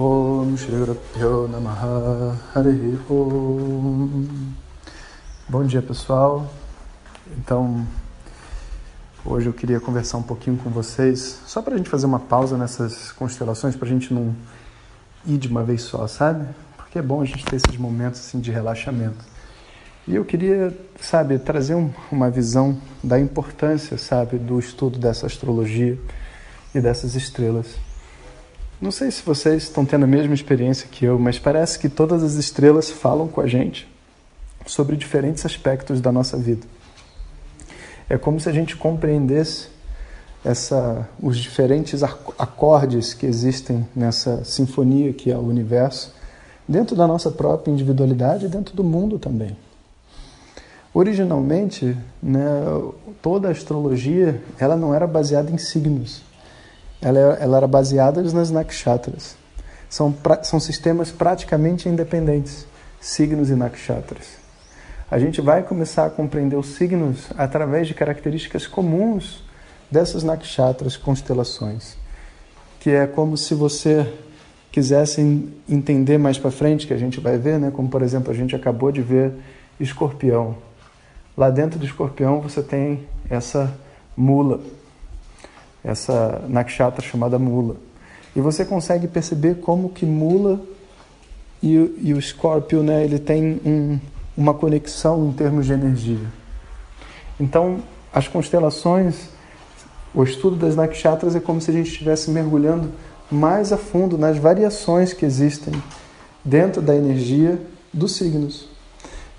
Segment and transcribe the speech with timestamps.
[0.00, 0.76] Om Shri
[1.50, 4.26] Namaha Hare Om
[5.48, 6.48] Bom dia pessoal,
[7.36, 7.84] então
[9.24, 12.56] hoje eu queria conversar um pouquinho com vocês, só para a gente fazer uma pausa
[12.56, 14.36] nessas constelações, para a gente não
[15.26, 16.46] ir de uma vez só, sabe?
[16.76, 19.24] Porque é bom a gente ter esses momentos assim de relaxamento.
[20.06, 25.98] E eu queria, sabe, trazer um, uma visão da importância, sabe, do estudo dessa astrologia
[26.72, 27.87] e dessas estrelas.
[28.80, 32.22] Não sei se vocês estão tendo a mesma experiência que eu, mas parece que todas
[32.22, 33.88] as estrelas falam com a gente
[34.64, 36.64] sobre diferentes aspectos da nossa vida.
[38.08, 39.66] É como se a gente compreendesse
[40.44, 46.14] essa, os diferentes acordes que existem nessa sinfonia que é o universo,
[46.68, 49.56] dentro da nossa própria individualidade e dentro do mundo também.
[50.94, 52.40] Originalmente, né,
[53.20, 56.27] toda a astrologia ela não era baseada em signos
[57.00, 59.36] ela, ela era baseada nas nakshatras.
[59.88, 62.66] São, são sistemas praticamente independentes,
[63.00, 64.38] signos e nakshatras.
[65.10, 69.42] A gente vai começar a compreender os signos através de características comuns
[69.90, 71.96] dessas nakshatras, constelações,
[72.78, 74.06] que é como se você
[74.70, 77.70] quisesse entender mais para frente, que a gente vai ver, né?
[77.70, 79.32] como por exemplo a gente acabou de ver
[79.80, 80.56] escorpião.
[81.34, 83.72] Lá dentro do escorpião você tem essa
[84.14, 84.60] mula,
[85.88, 87.76] essa nakshatra chamada mula.
[88.36, 90.60] E você consegue perceber como que mula
[91.62, 93.98] e, e o Scorpio, né, ele tem um,
[94.36, 96.26] uma conexão em termos de energia.
[97.40, 97.78] Então,
[98.12, 99.30] as constelações,
[100.14, 102.92] o estudo das nakshatras é como se a gente estivesse mergulhando
[103.30, 105.72] mais a fundo nas variações que existem
[106.44, 107.60] dentro da energia
[107.92, 108.68] dos signos.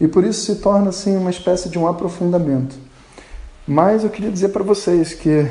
[0.01, 2.75] E por isso se torna assim uma espécie de um aprofundamento.
[3.67, 5.47] Mas eu queria dizer para vocês que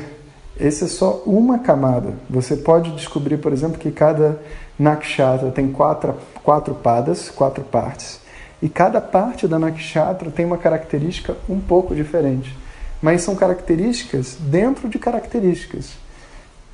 [0.57, 2.13] esse é só uma camada.
[2.29, 4.39] Você pode descobrir, por exemplo, que cada
[4.77, 8.19] nakshatra tem quatro, quatro padas, quatro partes.
[8.61, 12.57] E cada parte da nakshatra tem uma característica um pouco diferente.
[13.01, 15.91] Mas são características dentro de características.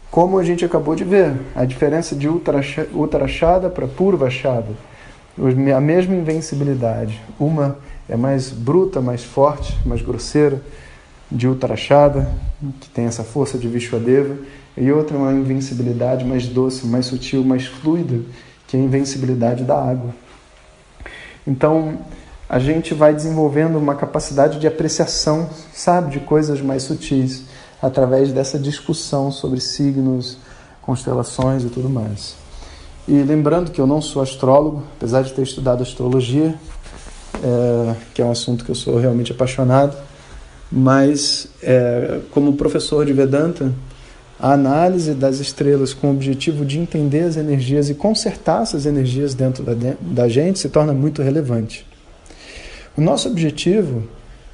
[0.09, 4.73] Como a gente acabou de ver, a diferença de Uttarashada para Purvashada.
[5.75, 7.21] A mesma invencibilidade.
[7.39, 7.77] Uma
[8.09, 10.61] é mais bruta, mais forte, mais grosseira
[11.31, 12.29] de Uttarashada,
[12.79, 14.35] que tem essa força de Vishwadeva,
[14.77, 18.21] e outra é uma invencibilidade mais doce, mais sutil, mais fluida,
[18.67, 20.13] que é a invencibilidade da água.
[21.47, 21.99] Então,
[22.49, 27.43] a gente vai desenvolvendo uma capacidade de apreciação, sabe, de coisas mais sutis,
[27.81, 30.37] através dessa discussão sobre signos,
[30.81, 32.35] constelações e tudo mais.
[33.07, 36.55] E lembrando que eu não sou astrólogo, apesar de ter estudado astrologia,
[37.43, 39.95] é, que é um assunto que eu sou realmente apaixonado,
[40.71, 43.71] mas é, como professor de Vedanta,
[44.39, 49.33] a análise das estrelas com o objetivo de entender as energias e consertar essas energias
[49.33, 51.85] dentro da, da gente se torna muito relevante.
[52.97, 54.03] O nosso objetivo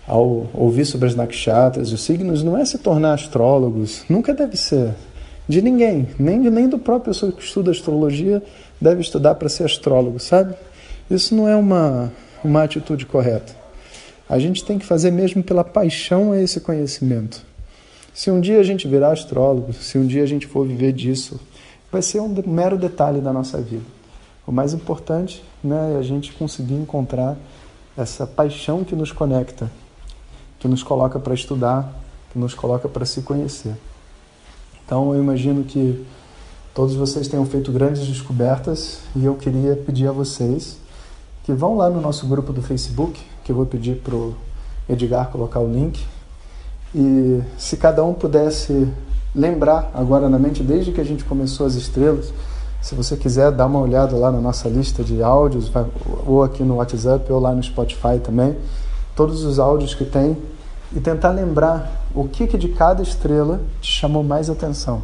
[0.08, 4.58] ao ouvir sobre as nakshatras e os signos não é se tornar astrólogos, nunca deve
[4.58, 4.94] ser.
[5.48, 8.42] De ninguém, nem, nem do próprio pessoa que estuda astrologia
[8.80, 10.54] deve estudar para ser astrólogo, sabe?
[11.10, 12.12] Isso não é uma,
[12.44, 13.61] uma atitude correta.
[14.32, 17.46] A gente tem que fazer mesmo pela paixão a esse conhecimento.
[18.14, 21.38] Se um dia a gente virar astrólogo, se um dia a gente for viver disso,
[21.92, 23.84] vai ser um mero detalhe da nossa vida.
[24.48, 27.38] O mais importante né, é a gente conseguir encontrar
[27.98, 29.70] essa paixão que nos conecta,
[30.60, 31.94] que nos coloca para estudar,
[32.32, 33.76] que nos coloca para se conhecer.
[34.86, 36.06] Então eu imagino que
[36.74, 40.80] todos vocês tenham feito grandes descobertas e eu queria pedir a vocês
[41.44, 43.20] que vão lá no nosso grupo do Facebook,
[43.52, 44.34] que eu vou pedir para o
[44.88, 46.06] Edgar colocar o link.
[46.96, 48.88] E se cada um pudesse
[49.36, 52.34] lembrar agora na mente, desde que a gente começou as estrelas,
[52.82, 55.72] se você quiser dar uma olhada lá na nossa lista de áudios,
[56.26, 58.56] ou aqui no WhatsApp, ou lá no Spotify também,
[59.16, 60.38] todos os áudios que tem,
[60.94, 65.02] e tentar lembrar o que, que de cada estrela te chamou mais atenção.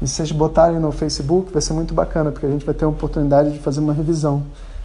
[0.00, 2.84] E se vocês botarem no Facebook, vai ser muito bacana, porque a gente vai ter
[2.84, 4.42] a oportunidade de fazer uma revisão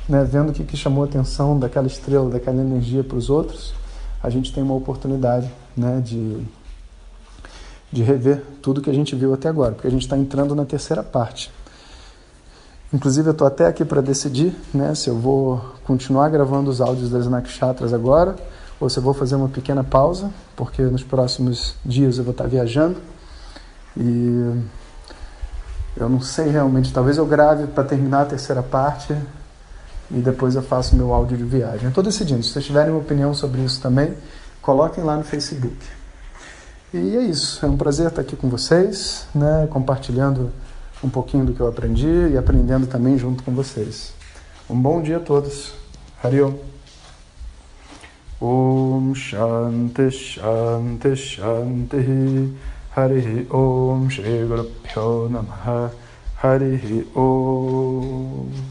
[0.07, 3.73] né, vendo o que, que chamou a atenção daquela estrela, daquela energia para os outros,
[4.21, 6.45] a gente tem uma oportunidade né, de,
[7.91, 10.65] de rever tudo que a gente viu até agora, porque a gente está entrando na
[10.65, 11.51] terceira parte.
[12.93, 17.09] Inclusive, eu estou até aqui para decidir né, se eu vou continuar gravando os áudios
[17.09, 18.35] das Nakshatras agora
[18.81, 22.47] ou se eu vou fazer uma pequena pausa, porque nos próximos dias eu vou estar
[22.47, 22.97] viajando
[23.95, 24.61] e
[25.95, 26.91] eu não sei realmente.
[26.91, 29.15] Talvez eu grave para terminar a terceira parte
[30.13, 31.87] e depois eu faço meu áudio de viagem.
[31.87, 32.43] Estou decidindo.
[32.43, 34.13] Se vocês tiverem uma opinião sobre isso também,
[34.61, 35.77] coloquem lá no Facebook.
[36.93, 37.65] E é isso.
[37.65, 40.51] É um prazer estar aqui com vocês, né, compartilhando
[41.03, 44.13] um pouquinho do que eu aprendi e aprendendo também junto com vocês.
[44.69, 45.73] Um bom dia a todos.
[46.23, 46.53] Hariom.
[48.41, 52.53] Om Shanti Shanti Shanti
[52.95, 55.91] Hari Om Shri Guru Namaha
[56.41, 58.70] Hari Om